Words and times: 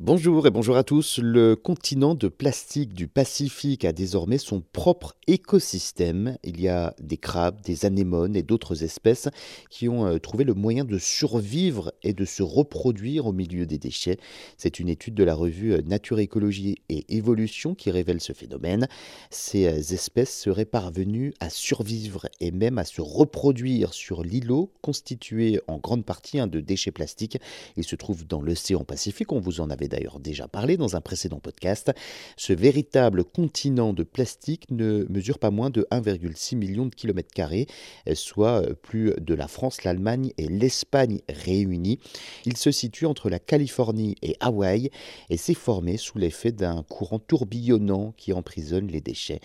Bonjour 0.00 0.46
et 0.46 0.52
bonjour 0.52 0.76
à 0.76 0.84
tous. 0.84 1.18
Le 1.18 1.56
continent 1.56 2.14
de 2.14 2.28
plastique 2.28 2.94
du 2.94 3.08
Pacifique 3.08 3.84
a 3.84 3.92
désormais 3.92 4.38
son 4.38 4.60
propre 4.60 5.16
écosystème. 5.26 6.36
Il 6.44 6.60
y 6.60 6.68
a 6.68 6.94
des 7.00 7.16
crabes, 7.16 7.60
des 7.62 7.84
anémones 7.84 8.36
et 8.36 8.44
d'autres 8.44 8.84
espèces 8.84 9.28
qui 9.70 9.88
ont 9.88 10.06
euh, 10.06 10.18
trouvé 10.18 10.44
le 10.44 10.54
moyen 10.54 10.84
de 10.84 10.98
survivre 10.98 11.92
et 12.04 12.12
de 12.12 12.24
se 12.24 12.44
reproduire 12.44 13.26
au 13.26 13.32
milieu 13.32 13.66
des 13.66 13.78
déchets. 13.78 14.18
C'est 14.56 14.78
une 14.78 14.88
étude 14.88 15.14
de 15.14 15.24
la 15.24 15.34
revue 15.34 15.72
euh, 15.72 15.82
Nature, 15.82 16.20
Écologie 16.20 16.76
et 16.88 17.04
Évolution 17.16 17.74
qui 17.74 17.90
révèle 17.90 18.20
ce 18.20 18.32
phénomène. 18.32 18.86
Ces 19.30 19.66
euh, 19.66 19.94
espèces 19.94 20.32
seraient 20.32 20.64
parvenues 20.64 21.34
à 21.40 21.50
survivre 21.50 22.28
et 22.38 22.52
même 22.52 22.78
à 22.78 22.84
se 22.84 23.00
reproduire 23.00 23.92
sur 23.92 24.22
l'îlot 24.22 24.70
constitué 24.80 25.60
en 25.66 25.78
grande 25.78 26.04
partie 26.04 26.38
hein, 26.38 26.46
de 26.46 26.60
déchets 26.60 26.92
plastiques. 26.92 27.38
Il 27.76 27.82
se 27.82 27.96
trouve 27.96 28.24
dans 28.28 28.40
l'océan 28.40 28.84
Pacifique. 28.84 29.32
On 29.32 29.40
vous 29.40 29.60
en 29.60 29.70
avait 29.70 29.87
d'ailleurs 29.88 30.20
déjà 30.20 30.48
parlé 30.48 30.76
dans 30.76 30.96
un 30.96 31.00
précédent 31.00 31.40
podcast. 31.40 31.92
Ce 32.36 32.52
véritable 32.52 33.24
continent 33.24 33.92
de 33.92 34.02
plastique 34.02 34.70
ne 34.70 35.06
mesure 35.08 35.38
pas 35.38 35.50
moins 35.50 35.70
de 35.70 35.86
1,6 35.90 36.56
million 36.56 36.86
de 36.86 36.94
kilomètres 36.94 37.34
carrés, 37.34 37.66
soit 38.14 38.62
plus 38.82 39.14
de 39.18 39.34
la 39.34 39.48
France, 39.48 39.84
l'Allemagne 39.84 40.32
et 40.38 40.48
l'Espagne 40.48 41.20
réunis. 41.28 41.98
Il 42.44 42.56
se 42.56 42.70
situe 42.70 43.06
entre 43.06 43.30
la 43.30 43.38
Californie 43.38 44.16
et 44.22 44.36
Hawaï 44.40 44.90
et 45.30 45.36
s'est 45.36 45.54
formé 45.54 45.96
sous 45.96 46.18
l'effet 46.18 46.52
d'un 46.52 46.82
courant 46.82 47.18
tourbillonnant 47.18 48.12
qui 48.16 48.32
emprisonne 48.32 48.88
les 48.88 49.00
déchets. 49.00 49.40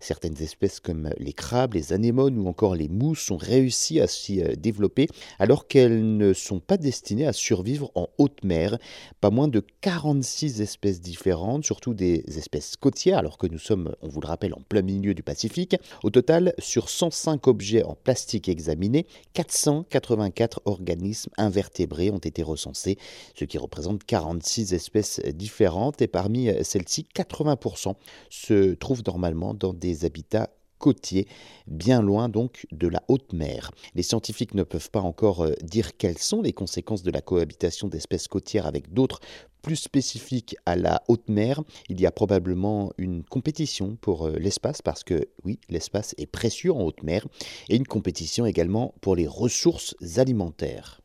Certaines 0.00 0.40
espèces 0.42 0.80
comme 0.80 1.10
les 1.18 1.32
crabes, 1.32 1.74
les 1.74 1.92
anémones 1.92 2.38
ou 2.38 2.48
encore 2.48 2.74
les 2.74 2.88
mousses 2.88 3.30
ont 3.30 3.36
réussi 3.36 4.00
à 4.00 4.06
s'y 4.06 4.40
euh, 4.40 4.54
développer 4.54 5.08
alors 5.38 5.66
qu'elles 5.66 6.16
ne 6.16 6.32
sont 6.32 6.60
pas 6.60 6.76
destinées 6.76 7.26
à 7.26 7.32
survivre 7.32 7.90
en 7.94 8.08
haute 8.18 8.44
mer. 8.44 8.78
Pas 9.20 9.30
moins 9.30 9.48
de 9.48 9.60
46 9.88 10.60
espèces 10.60 11.00
différentes, 11.00 11.64
surtout 11.64 11.94
des 11.94 12.22
espèces 12.36 12.76
côtières, 12.76 13.16
alors 13.16 13.38
que 13.38 13.46
nous 13.46 13.58
sommes, 13.58 13.94
on 14.02 14.08
vous 14.08 14.20
le 14.20 14.26
rappelle, 14.26 14.52
en 14.52 14.60
plein 14.60 14.82
milieu 14.82 15.14
du 15.14 15.22
Pacifique. 15.22 15.76
Au 16.02 16.10
total, 16.10 16.52
sur 16.58 16.90
105 16.90 17.46
objets 17.46 17.82
en 17.84 17.94
plastique 17.94 18.50
examinés, 18.50 19.06
484 19.32 20.60
organismes 20.66 21.30
invertébrés 21.38 22.10
ont 22.10 22.18
été 22.18 22.42
recensés, 22.42 22.98
ce 23.34 23.46
qui 23.46 23.56
représente 23.56 24.04
46 24.04 24.74
espèces 24.74 25.20
différentes. 25.20 26.02
Et 26.02 26.06
parmi 26.06 26.50
celles-ci, 26.62 27.06
80% 27.16 27.94
se 28.28 28.74
trouvent 28.74 29.02
normalement 29.06 29.54
dans 29.54 29.72
des 29.72 30.04
habitats 30.04 30.50
côtiers, 30.78 31.26
bien 31.66 32.02
loin 32.02 32.28
donc 32.28 32.66
de 32.72 32.88
la 32.88 33.02
haute 33.08 33.32
mer. 33.32 33.70
Les 33.94 34.02
scientifiques 34.02 34.54
ne 34.54 34.62
peuvent 34.62 34.90
pas 34.90 35.00
encore 35.00 35.44
euh, 35.44 35.54
dire 35.62 35.96
quelles 35.96 36.18
sont 36.18 36.42
les 36.42 36.52
conséquences 36.52 37.02
de 37.02 37.10
la 37.10 37.20
cohabitation 37.20 37.88
d'espèces 37.88 38.28
côtières 38.28 38.66
avec 38.66 38.92
d'autres 38.92 39.20
plus 39.62 39.76
spécifiques 39.76 40.56
à 40.66 40.76
la 40.76 41.02
haute 41.08 41.28
mer. 41.28 41.62
Il 41.88 42.00
y 42.00 42.06
a 42.06 42.12
probablement 42.12 42.92
une 42.96 43.24
compétition 43.24 43.96
pour 44.00 44.26
euh, 44.26 44.36
l'espace 44.38 44.82
parce 44.82 45.04
que 45.04 45.28
oui, 45.44 45.58
l'espace 45.68 46.14
est 46.18 46.26
précieux 46.26 46.72
en 46.72 46.82
haute 46.82 47.02
mer 47.02 47.26
et 47.68 47.76
une 47.76 47.86
compétition 47.86 48.46
également 48.46 48.94
pour 49.00 49.16
les 49.16 49.26
ressources 49.26 49.94
alimentaires. 50.16 51.00